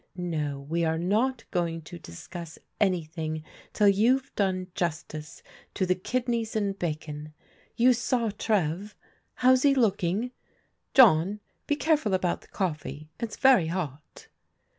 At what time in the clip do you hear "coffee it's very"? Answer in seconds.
12.47-13.67